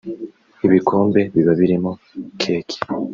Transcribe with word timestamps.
ibikombe 0.65 1.19
biba 1.33 1.53
birimo; 1.59 1.91
keke 2.41 2.77